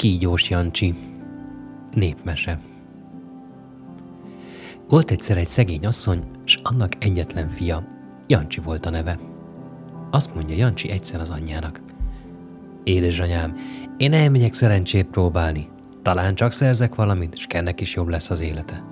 Kígyós 0.00 0.50
Jancsi 0.50 0.94
Népmese 1.92 2.60
Volt 4.88 5.10
egyszer 5.10 5.36
egy 5.36 5.48
szegény 5.48 5.86
asszony, 5.86 6.24
és 6.44 6.58
annak 6.62 6.92
egyetlen 6.98 7.48
fia, 7.48 7.84
Jancsi 8.26 8.60
volt 8.60 8.86
a 8.86 8.90
neve. 8.90 9.18
Azt 10.10 10.34
mondja 10.34 10.56
Jancsi 10.56 10.90
egyszer 10.90 11.20
az 11.20 11.30
anyjának. 11.30 11.80
Édesanyám, 12.84 13.56
én 13.96 14.12
elmegyek 14.12 14.52
szerencsét 14.52 15.06
próbálni. 15.06 15.68
Talán 16.02 16.34
csak 16.34 16.52
szerzek 16.52 16.94
valamit, 16.94 17.34
és 17.34 17.46
kennek 17.46 17.80
is 17.80 17.94
jobb 17.94 18.08
lesz 18.08 18.30
az 18.30 18.40
élete. 18.40 18.84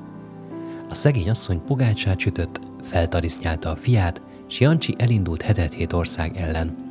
A 0.89 0.95
szegény 0.95 1.31
asszony 1.31 1.65
pogácsát 1.65 2.19
sütött, 2.19 2.61
feltarisznyálta 2.83 3.71
a 3.71 3.77
fiát, 3.77 4.23
s 4.49 4.61
Jancsi 4.61 4.95
elindult 4.99 5.43
hetet 5.43 5.93
ország 5.93 6.37
ellen. 6.37 6.88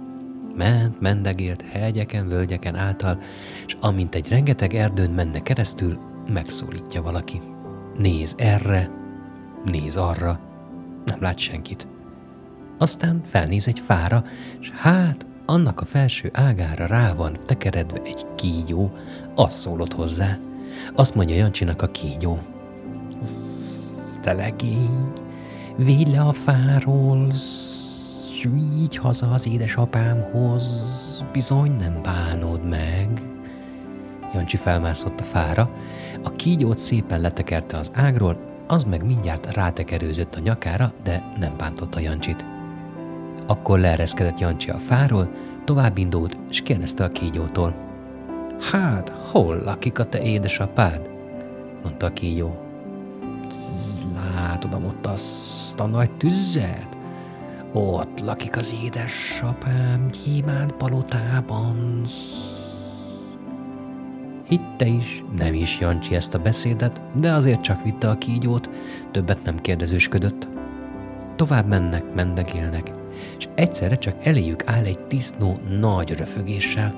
Ment, 0.58 1.00
mendegélt, 1.00 1.64
hegyeken, 1.72 2.28
völgyeken 2.28 2.76
által, 2.76 3.20
és 3.68 3.78
amint 3.80 4.16
egy 4.16 4.30
rengeteg 4.30 4.74
erdőn 4.74 5.12
menne 5.12 5.42
keresztül, 5.42 6.00
megszólítja 6.28 7.02
valaki. 7.02 7.42
Néz 7.98 8.34
erre, 8.38 8.90
néz 9.66 9.98
arra, 9.98 10.40
nem 11.06 11.22
lát 11.22 11.38
senkit. 11.38 11.88
Aztán 12.78 13.22
felnéz 13.26 13.68
egy 13.68 13.80
fára, 13.80 14.24
és 14.60 14.70
hát 14.72 15.26
annak 15.46 15.82
a 15.82 15.86
felső 15.86 16.30
ágára 16.34 16.86
rá 16.86 17.14
van 17.14 17.38
tekeredve 17.46 18.02
egy 18.02 18.26
kígyó, 18.36 18.92
azt 19.36 19.58
szólott 19.58 19.94
hozzá. 19.94 20.38
Azt 20.96 21.16
mondja 21.16 21.36
Jancsinak 21.36 21.82
a 21.82 21.88
kígyó. 21.88 22.40
Te 24.22 24.34
legény, 24.34 25.12
védj 25.76 26.12
le 26.12 26.22
a 26.22 26.34
fáról, 26.34 27.32
így 28.88 28.98
haza 28.98 29.32
az 29.32 29.48
édesapámhoz, 29.48 31.26
bizony 31.32 31.76
nem 31.76 32.02
bánod 32.04 32.64
meg. 32.70 33.22
Jancsi 34.34 34.58
felmászott 34.58 35.20
a 35.20 35.24
fára, 35.24 35.70
a 36.24 36.30
kígyót 36.30 36.78
szépen 36.78 37.22
letekerte 37.22 37.78
az 37.78 37.92
ágról, 37.94 38.38
az 38.68 38.84
meg 38.84 39.06
mindjárt 39.06 39.54
rátekerőzött 39.54 40.36
a 40.36 40.40
nyakára, 40.40 40.94
de 41.04 41.24
nem 41.40 41.54
bántotta 41.58 42.00
Jancsit. 42.00 42.46
Akkor 43.48 43.80
leereszkedett 43.80 44.40
Jancsi 44.40 44.70
a 44.70 44.78
fáról, 44.78 45.30
tovább 45.66 45.98
indult, 45.98 46.38
és 46.50 46.62
kérdezte 46.62 47.04
a 47.04 47.10
kígyótól. 47.10 47.76
Hát, 48.72 49.10
hol 49.32 49.62
lakik 49.64 50.00
a 50.00 50.04
te 50.04 50.22
édesapád? 50.22 51.10
mondta 51.84 52.06
a 52.06 52.14
kígyó. 52.14 52.58
Látod 54.36 54.74
ott 54.74 55.06
azt 55.06 55.80
a 55.80 55.86
nagy 55.86 56.12
tüzet? 56.12 56.97
Ott 57.78 58.20
lakik 58.20 58.58
az 58.58 58.76
édesapám 58.84 60.08
gyémánt 60.26 60.72
palotában. 60.72 62.06
Hitte 64.48 64.86
is, 64.86 65.24
nem 65.36 65.54
is 65.54 65.80
Jancsi 65.80 66.16
ezt 66.16 66.34
a 66.34 66.40
beszédet, 66.40 67.02
de 67.14 67.32
azért 67.32 67.62
csak 67.62 67.84
vitte 67.84 68.10
a 68.10 68.18
kígyót, 68.18 68.70
többet 69.12 69.44
nem 69.44 69.60
kérdezősködött. 69.60 70.48
Tovább 71.36 71.68
mennek, 71.68 72.14
mendegélnek, 72.14 72.92
és 73.38 73.48
egyszerre 73.56 73.96
csak 73.96 74.26
eléjük 74.26 74.68
áll 74.68 74.84
egy 74.84 75.00
disznó 75.08 75.60
nagy 75.80 76.10
röfögéssel. 76.10 76.96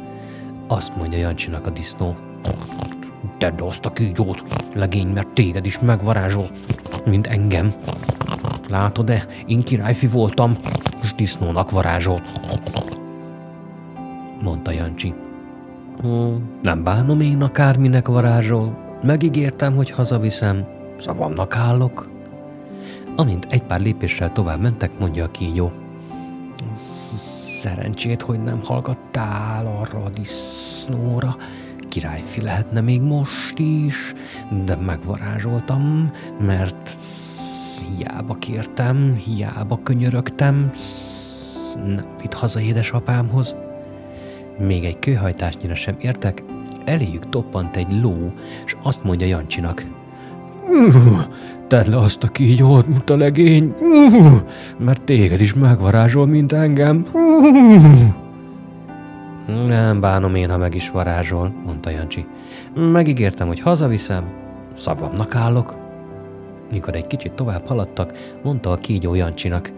Azt 0.67 0.95
mondja 0.95 1.19
Jancsinak 1.19 1.65
a 1.65 1.69
disznó. 1.69 2.15
Tedd 3.37 3.61
azt 3.61 3.85
a 3.85 3.93
kígyót, 3.93 4.43
legény, 4.73 5.07
mert 5.07 5.33
téged 5.33 5.65
is 5.65 5.79
megvarázsol, 5.79 6.51
mint 7.05 7.27
engem. 7.27 7.73
Látod-e, 8.69 9.25
én 9.45 9.61
királyfi 9.61 10.07
voltam, 10.07 10.57
és 11.01 11.13
disznónak 11.13 11.71
varázsolt. 11.71 12.39
Mondta 14.41 14.71
Jancsi. 14.71 15.13
Nem 16.61 16.83
bánom 16.83 17.21
én 17.21 17.41
akárminek 17.41 18.07
varázsol. 18.07 18.77
Megígértem, 19.03 19.75
hogy 19.75 19.89
hazaviszem. 19.89 20.65
Szavamnak 20.99 21.55
állok. 21.55 22.09
Amint 23.15 23.47
egy 23.49 23.63
pár 23.63 23.79
lépéssel 23.79 24.31
tovább 24.31 24.61
mentek, 24.61 24.99
mondja 24.99 25.23
a 25.23 25.31
kígyó. 25.31 25.71
Szerencsét, 27.61 28.21
hogy 28.21 28.43
nem 28.43 28.59
hallgattál 28.63 29.65
arra 29.65 30.03
a 30.03 30.09
disznóra. 30.09 31.35
Királyfi 31.89 32.41
lehetne 32.41 32.81
még 32.81 33.01
most 33.01 33.59
is, 33.59 34.13
de 34.65 34.75
megvarázsoltam, 34.75 36.11
mert 36.39 36.89
hiába 37.97 38.33
kértem, 38.33 39.15
hiába 39.15 39.79
könyörögtem, 39.83 40.71
nem 41.85 42.05
vitt 42.21 42.33
haza 42.33 42.59
édesapámhoz. 42.59 43.55
Még 44.57 44.83
egy 44.83 44.99
kőhajtásnyira 44.99 45.75
sem 45.75 45.95
értek, 46.01 46.43
eléjük 46.85 47.29
toppant 47.29 47.75
egy 47.75 48.01
ló, 48.01 48.33
és 48.65 48.75
azt 48.81 49.03
mondja 49.03 49.27
Jancsinak. 49.27 49.85
Tedd 51.67 51.89
le 51.89 51.97
azt 51.97 52.23
a 52.23 52.27
kígyót, 52.27 52.87
mint 52.87 53.09
a 53.09 53.17
legény, 53.17 53.75
mert 54.77 55.01
téged 55.01 55.41
is 55.41 55.53
megvarázsol, 55.53 56.25
mint 56.25 56.51
engem. 56.51 57.05
Nem 59.67 59.99
bánom 59.99 60.35
én, 60.35 60.49
ha 60.49 60.57
meg 60.57 60.75
is 60.75 60.89
varázsol, 60.89 61.53
mondta 61.65 61.89
Jancsi. 61.89 62.25
Megígértem, 62.75 63.47
hogy 63.47 63.59
hazaviszem, 63.59 64.23
szavamnak 64.77 65.35
állok. 65.35 65.78
Mikor 66.71 66.95
egy 66.95 67.07
kicsit 67.07 67.31
tovább 67.31 67.67
haladtak, 67.67 68.37
mondta 68.43 68.71
a 68.71 68.77
kígyó 68.77 69.13
Jancsinak. 69.13 69.71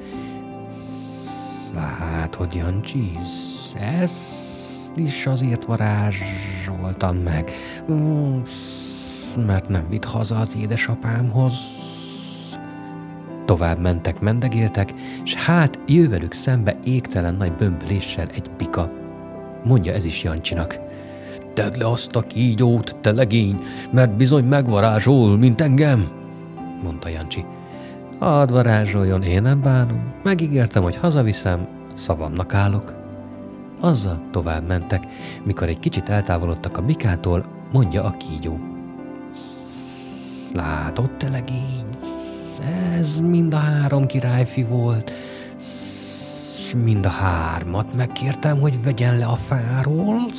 hogy 2.35 2.56
Jancsi, 2.56 3.12
ezt 3.79 4.97
is 4.97 5.25
azért 5.25 5.66
varázsoltam 5.66 7.18
meg, 7.18 7.52
mert 9.46 9.69
nem 9.69 9.85
vitt 9.90 10.06
haza 10.06 10.35
az 10.35 10.57
édesapámhoz. 10.62 11.53
Tovább 13.46 13.79
mentek, 13.79 14.19
mendegéltek, 14.19 14.94
és 15.23 15.35
hát 15.35 15.79
jő 15.88 16.09
velük 16.09 16.34
szembe 16.34 16.75
égtelen 16.84 17.35
nagy 17.35 17.53
bömböléssel 17.53 18.28
egy 18.34 18.47
pika. 18.58 18.91
Mondja 19.63 19.94
ez 19.94 20.06
is 20.06 20.23
Jancsinak. 20.23 20.79
Tedd 21.53 21.78
le 21.78 21.90
azt 21.90 22.16
a 22.16 22.22
kígyót, 22.22 22.96
te 23.02 23.12
legény, 23.12 23.59
mert 23.91 24.16
bizony 24.16 24.44
megvarázsol, 24.44 25.38
mint 25.38 25.62
engem 25.62 26.21
mondta 26.81 27.09
Jancsi. 27.09 27.46
Hadd 28.19 28.52
varázsoljon, 28.52 29.24
én 29.24 29.42
nem 29.42 29.62
bánom. 29.62 30.14
Megígértem, 30.24 30.84
hogy 30.84 30.96
hazaviszem, 30.96 31.68
szavamnak 31.97 32.53
állok. 32.53 32.94
Azzal 33.80 34.22
tovább 34.31 34.68
mentek, 34.68 35.03
mikor 35.44 35.68
egy 35.68 35.80
kicsit 35.80 36.09
eltávolodtak 36.09 36.78
a 36.78 36.81
bikától, 36.81 37.46
mondja 37.72 38.03
a 38.03 38.18
kígyó. 38.18 38.59
Látod, 40.53 41.12
te 41.12 41.30
legény, 41.30 41.86
ez 42.97 43.20
mind 43.20 43.53
a 43.53 43.58
három 43.58 44.06
királyfi 44.06 44.64
volt, 44.64 45.12
s 45.58 46.74
mind 46.84 47.06
a 47.06 47.09
hármat 47.09 47.94
megkértem, 47.94 48.59
hogy 48.59 48.84
vegyen 48.84 49.18
le 49.18 49.25
a 49.25 49.36
fáról, 49.36 50.31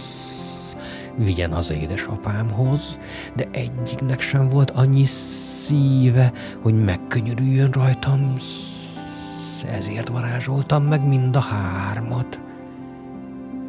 vigyen 1.16 1.52
az 1.52 1.70
édesapámhoz, 1.70 2.98
de 3.34 3.48
egyiknek 3.50 4.20
sem 4.20 4.48
volt 4.48 4.70
annyi 4.70 5.04
szíve, 5.62 6.32
hogy 6.62 6.84
megkönyörüljön 6.84 7.70
rajtam, 7.70 8.36
ezért 9.70 10.08
varázsoltam 10.08 10.82
meg 10.84 11.06
mind 11.08 11.36
a 11.36 11.40
hármat. 11.40 12.40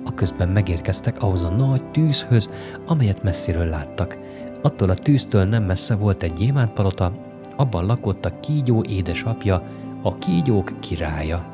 A 0.04 0.14
közben 0.14 0.50
megérkeztek 0.50 1.22
ahhoz 1.22 1.44
a 1.44 1.50
nagy 1.50 1.84
tűzhöz, 1.92 2.50
amelyet 2.88 3.24
messziről 3.24 3.66
láttak. 3.66 4.18
Attól 4.62 4.90
a 4.90 4.96
tűztől 4.96 5.44
nem 5.44 5.64
messze 5.64 5.96
volt 5.96 6.24
egy 6.24 6.34
gyémántpalota, 6.34 7.12
abban 7.56 7.86
lakott 7.86 8.26
a 8.26 8.40
kígyó 8.40 8.84
édesapja, 8.84 9.64
a 10.02 10.18
kígyók 10.18 10.80
királya. 10.80 11.52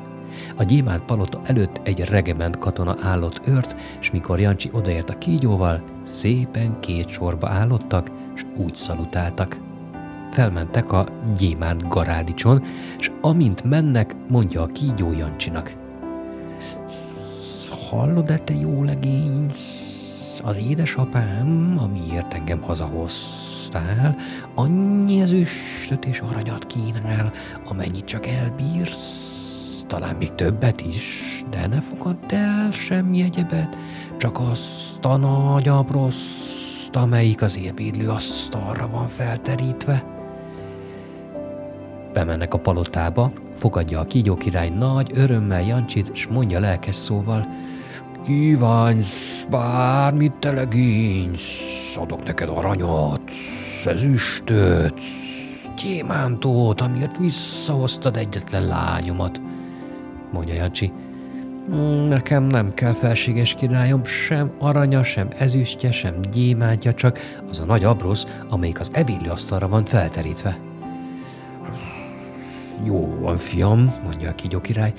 A 0.56 0.62
gyémánt 0.62 1.04
palota 1.04 1.40
előtt 1.44 1.80
egy 1.82 2.00
regement 2.00 2.58
katona 2.58 2.94
állott 3.02 3.40
ört, 3.44 3.76
és 4.00 4.10
mikor 4.10 4.40
Jancsi 4.40 4.70
odaért 4.72 5.10
a 5.10 5.18
kígyóval, 5.18 5.82
szépen 6.02 6.80
két 6.80 7.08
sorba 7.08 7.48
állottak, 7.48 8.10
és 8.34 8.46
úgy 8.56 8.74
szalutáltak 8.74 9.68
felmentek 10.30 10.92
a 10.92 11.06
gyémánt 11.36 11.88
garádicson, 11.88 12.62
és 12.98 13.10
amint 13.20 13.64
mennek, 13.64 14.16
mondja 14.28 14.62
a 14.62 14.66
kígyó 14.66 15.12
Jancsinak. 15.12 15.74
Hallod-e 17.90 18.38
te 18.38 18.54
jó 18.54 18.82
legény? 18.82 19.50
Az 20.42 20.58
édesapám, 20.58 21.76
amiért 21.82 22.34
engem 22.34 22.62
hazahoztál, 22.62 24.16
annyi 24.54 25.20
ezüstöt 25.20 26.04
és 26.04 26.20
aranyat 26.20 26.66
kínál, 26.66 27.32
amennyit 27.68 28.04
csak 28.04 28.26
elbírsz, 28.26 29.84
talán 29.86 30.16
még 30.16 30.34
többet 30.34 30.80
is, 30.80 31.44
de 31.50 31.66
ne 31.66 31.80
fogadd 31.80 32.34
el 32.34 32.70
semmi 32.70 33.22
egyebet, 33.22 33.76
csak 34.16 34.38
azt 34.40 35.04
a 35.04 35.16
nagy 35.16 35.68
abroszt, 35.68 36.96
amelyik 36.96 37.42
az 37.42 37.60
ebédlő 37.66 38.08
asztalra 38.08 38.88
van 38.88 39.08
felterítve. 39.08 40.19
Bemennek 42.12 42.54
a 42.54 42.58
palotába, 42.58 43.32
fogadja 43.54 44.00
a 44.00 44.04
kígyó 44.04 44.36
király 44.36 44.68
nagy 44.68 45.10
örömmel 45.14 45.62
Jancsit, 45.62 46.10
s 46.16 46.26
mondja 46.26 46.60
lelkes 46.60 46.94
szóval, 46.94 47.46
Kívánsz 48.24 49.44
bármit 49.50 50.32
te 50.32 50.52
legénysz, 50.52 51.96
adok 51.96 52.24
neked 52.24 52.48
aranyat, 52.48 53.22
ezüstöt, 53.84 55.00
gyémántót, 55.82 56.80
amiért 56.80 57.18
visszahoztad 57.18 58.16
egyetlen 58.16 58.66
lányomat, 58.66 59.40
mondja 60.32 60.54
Jancsi. 60.54 60.92
Nekem 62.08 62.44
nem 62.44 62.74
kell 62.74 62.92
felséges 62.92 63.54
királyom, 63.54 64.04
sem 64.04 64.50
aranya, 64.58 65.02
sem 65.02 65.28
ezüstje, 65.38 65.92
sem 65.92 66.14
gyémántja, 66.32 66.94
csak 66.94 67.18
az 67.48 67.60
a 67.60 67.64
nagy 67.64 67.84
abrosz, 67.84 68.26
amelyik 68.48 68.80
az 68.80 68.90
ebédlő 68.92 69.30
asztalra 69.30 69.68
van 69.68 69.84
felterítve. 69.84 70.69
Jó 72.84 73.16
van, 73.20 73.36
fiam, 73.36 73.94
mondja 74.04 74.28
a 74.28 74.34
kígyó 74.34 74.60
király, 74.60 74.92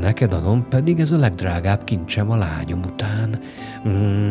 neked 0.00 0.32
adom, 0.32 0.68
pedig 0.68 1.00
ez 1.00 1.12
a 1.12 1.16
legdrágább 1.16 1.84
kincsem 1.84 2.30
a 2.30 2.36
lányom 2.36 2.80
után, 2.86 3.38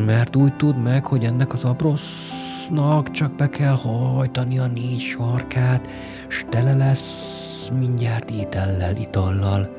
mert 0.05 0.35
úgy 0.35 0.55
tud 0.55 0.81
meg, 0.83 1.05
hogy 1.05 1.23
ennek 1.23 1.53
az 1.53 1.63
abrosznak 1.63 3.11
csak 3.11 3.35
be 3.35 3.49
kell 3.49 3.75
hajtani 3.75 4.59
a 4.59 4.67
négy 4.67 4.99
sarkát, 4.99 5.87
s 6.27 6.45
tele 6.49 6.73
lesz 6.73 7.71
mindjárt 7.79 8.31
étellel, 8.31 8.95
itallal. 8.95 9.69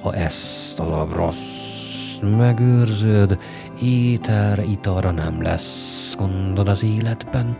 Ha 0.00 0.14
ezt 0.14 0.80
az 0.80 0.90
abroszt 0.90 2.36
megőrzöd, 2.36 3.38
ételre, 3.82 4.64
italra 4.64 5.10
nem 5.10 5.42
lesz 5.42 6.14
gondod 6.18 6.68
az 6.68 6.84
életben. 6.84 7.56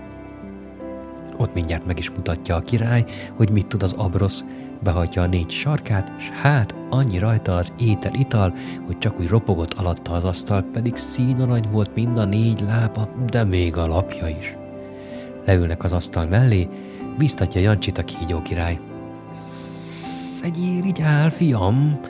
Ott 1.37 1.55
mindjárt 1.55 1.87
meg 1.87 1.99
is 1.99 2.11
mutatja 2.11 2.56
a 2.56 2.61
király, 2.61 3.05
hogy 3.37 3.50
mit 3.50 3.67
tud 3.67 3.82
az 3.82 3.93
abrosz, 3.93 4.44
behajtja 4.83 5.23
a 5.23 5.27
négy 5.27 5.51
sarkát, 5.51 6.13
s 6.19 6.29
hát 6.29 6.75
annyi 6.91 7.19
rajta 7.19 7.57
az 7.57 7.73
étel-ital, 7.79 8.55
hogy 8.87 8.99
csak 8.99 9.21
úgy 9.21 9.29
ropogott 9.29 9.73
alatta 9.73 10.13
az 10.13 10.25
asztal, 10.25 10.63
pedig 10.63 10.97
színarany 10.97 11.65
volt 11.71 11.95
mind 11.95 12.19
a 12.19 12.25
négy 12.25 12.61
lába, 12.61 13.09
de 13.31 13.45
még 13.45 13.77
a 13.77 13.87
lapja 13.87 14.29
is. 14.29 14.57
Leülnek 15.45 15.85
az 15.85 15.93
asztal 15.93 16.27
mellé, 16.27 16.69
biztatja 17.19 17.61
Jancsit 17.61 17.99
a 17.99 18.05
kígyó 18.05 18.43
király. 18.43 18.79
Szegyél 20.41 20.85
így 20.85 21.01
áll, 21.01 21.31
fiam! 21.31 22.01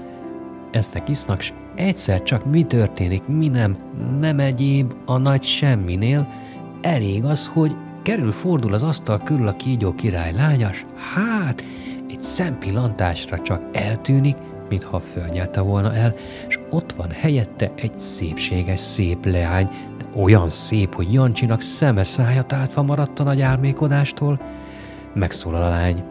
Esznek 0.71 1.09
isznak, 1.09 1.41
s 1.41 1.53
egyszer 1.75 2.23
csak 2.23 2.45
mi 2.45 2.63
történik, 2.63 3.27
mi 3.27 3.49
nem, 3.49 3.77
nem 4.19 4.39
egyéb 4.39 4.95
a 5.07 5.17
nagy 5.17 5.43
semminél, 5.43 6.29
elég 6.81 7.25
az, 7.25 7.47
hogy 7.47 7.77
kerül, 8.03 8.33
fordul 8.33 8.73
az 8.73 8.83
asztal 8.83 9.19
körül 9.19 9.47
a 9.47 9.57
kígyó 9.57 9.95
király 9.95 10.33
lányas, 10.33 10.87
hát 11.15 11.65
egy 12.09 12.23
szempillantásra 12.23 13.39
csak 13.39 13.63
eltűnik, 13.73 14.37
mintha 14.69 15.01
fölnyelte 15.01 15.61
volna 15.61 15.95
el, 15.95 16.15
és 16.49 16.59
ott 16.71 16.93
van 16.93 17.11
helyette 17.11 17.73
egy 17.77 17.95
szépséges 17.95 18.81
szép 18.81 19.25
leány, 19.25 19.69
de 19.99 20.21
olyan 20.23 20.49
szép, 20.49 20.95
hogy 20.95 21.13
Jancsinak 21.13 21.61
szeme 21.61 22.05
szája 22.05 22.43
tátva 22.43 22.83
maradt 22.83 23.21
a 23.21 23.23
nagy 23.23 23.41
álmékodástól. 23.41 24.41
Megszólal 25.15 25.63
a 25.63 25.69
lány. 25.69 26.03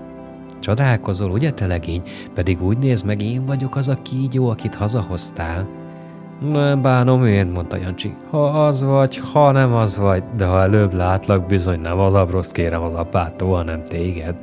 Csodálkozol, 0.59 1.31
ugye 1.31 1.51
te 1.51 1.67
legény? 1.67 2.01
Pedig 2.33 2.63
úgy 2.63 2.77
néz 2.77 3.01
meg, 3.01 3.21
én 3.21 3.45
vagyok 3.45 3.75
az 3.75 3.89
a 3.89 4.01
kígyó, 4.01 4.50
akit 4.50 4.75
hazahoztál. 4.75 5.67
Nem 6.41 6.81
bánom 6.81 7.25
én, 7.25 7.45
mondta 7.45 7.77
Jancsi. 7.77 8.15
Ha 8.29 8.65
az 8.65 8.83
vagy, 8.83 9.17
ha 9.17 9.51
nem 9.51 9.73
az 9.73 9.97
vagy, 9.97 10.23
de 10.35 10.45
ha 10.45 10.61
előbb 10.61 10.93
látlak, 10.93 11.45
bizony 11.45 11.79
nem 11.79 12.00
az 12.00 12.13
abroszt 12.13 12.51
kérem 12.51 12.81
az 12.81 12.93
apától, 12.93 13.55
hanem 13.55 13.83
téged 13.83 14.35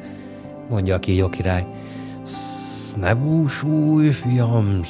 mondja 0.68 0.94
a 0.94 0.98
kígyó 0.98 1.28
király. 1.28 1.66
Ne 2.96 3.14
búsulj, 3.14 4.08
fiam, 4.08 4.80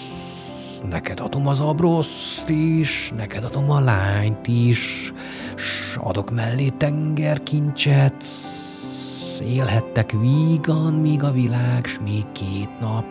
neked 0.90 1.20
adom 1.20 1.46
az 1.46 1.60
abroszt 1.60 2.48
is, 2.48 3.12
neked 3.16 3.44
adom 3.44 3.70
a 3.70 3.80
lányt 3.80 4.46
is, 4.46 5.12
s 5.56 5.96
adok 6.02 6.30
mellé 6.30 6.68
tengerkincset, 6.68 8.24
élhettek 9.42 10.14
vígan, 10.20 10.92
míg 10.92 11.22
a 11.22 11.32
világ, 11.32 11.86
s 11.86 11.98
még 12.04 12.24
két 12.32 12.80
nap. 12.80 13.04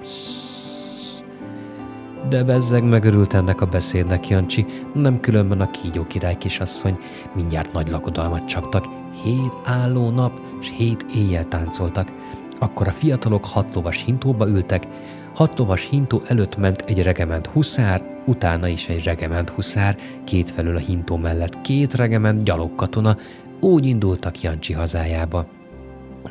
De 2.29 2.43
bezzeg 2.43 2.83
megörült 2.83 3.33
ennek 3.33 3.61
a 3.61 3.65
beszédnek, 3.65 4.27
Jancsi, 4.27 4.65
nem 4.93 5.19
különben 5.19 5.61
a 5.61 5.71
kígyó 5.71 6.07
király 6.07 6.37
kisasszony. 6.37 6.97
Mindjárt 7.35 7.73
nagy 7.73 7.87
lakodalmat 7.87 8.45
csaptak, 8.45 8.85
hét 9.23 9.55
álló 9.63 10.09
nap, 10.09 10.39
s 10.59 10.71
hét 10.77 11.05
éjjel 11.15 11.47
táncoltak, 11.47 12.11
akkor 12.59 12.87
a 12.87 12.91
fiatalok 12.91 13.45
hat 13.45 13.73
lovas 13.73 14.03
hintóba 14.03 14.47
ültek, 14.47 14.87
hat 15.33 15.57
lovas 15.59 15.87
hintó 15.89 16.21
előtt 16.27 16.57
ment 16.57 16.83
egy 16.87 17.01
regement 17.01 17.47
huszár, 17.47 18.21
utána 18.25 18.67
is 18.67 18.87
egy 18.87 19.03
regement 19.03 19.49
huszár, 19.49 19.97
kétfelől 20.23 20.75
a 20.75 20.79
hintó 20.79 21.15
mellett 21.17 21.61
két 21.61 21.93
regement 21.93 22.43
gyalogkatona, 22.43 23.17
úgy 23.59 23.85
indultak 23.85 24.41
Jancsi 24.41 24.73
hazájába. 24.73 25.45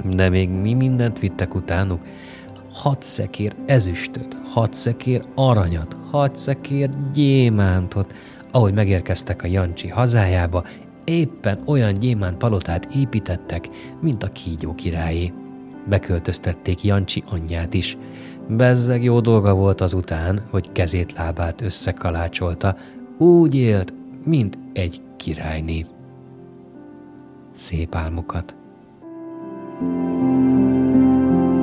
De 0.05 0.29
még 0.29 0.49
mi 0.49 0.75
mindent 0.75 1.19
vittek 1.19 1.55
utánuk? 1.55 2.01
Hat 2.73 3.03
szekér 3.03 3.55
ezüstöt, 3.67 4.37
hat 4.53 4.75
szekér 4.75 5.25
aranyat, 5.35 5.97
hat 6.11 6.37
szekér 6.37 6.91
gyémántot. 7.13 8.15
Ahogy 8.51 8.75
megérkeztek 8.75 9.43
a 9.43 9.47
Jancsi 9.47 9.89
hazájába, 9.89 10.65
éppen 11.05 11.63
olyan 11.65 11.93
gyémánt 11.93 12.37
palotát 12.37 12.95
építettek, 12.95 13.69
mint 14.01 14.23
a 14.23 14.29
kígyó 14.29 14.75
királyé 14.75 15.33
beköltöztették 15.85 16.83
Jancsi 16.83 17.23
anyját 17.31 17.75
is. 17.75 17.97
Bezzeg 18.49 19.03
jó 19.03 19.21
dolga 19.21 19.55
volt 19.55 19.81
azután, 19.81 20.43
hogy 20.51 20.73
kezét 20.73 21.13
lábát 21.13 21.61
összekalácsolta, 21.61 22.77
úgy 23.19 23.55
élt, 23.55 23.95
mint 24.25 24.59
egy 24.73 25.01
királyné. 25.17 25.87
Szép 27.57 27.95
álmokat! 27.95 28.57
thank 29.79 31.57
you 31.57 31.62